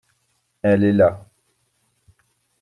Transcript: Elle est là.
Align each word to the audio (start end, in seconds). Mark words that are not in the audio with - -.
Elle 0.63 0.83
est 0.83 0.93
là. 0.93 1.29